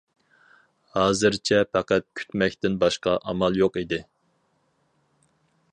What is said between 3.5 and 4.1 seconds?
يوق ئىدى.